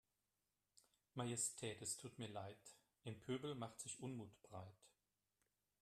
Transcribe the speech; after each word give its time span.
Majestät 1.13 1.79
es 1.87 1.93
tut 1.95 2.17
mir 2.17 2.27
Leid, 2.27 2.71
im 3.03 3.19
Pöbel 3.19 3.53
macht 3.53 3.79
sich 3.81 3.99
Unmut 3.99 4.41
breit. 4.41 4.89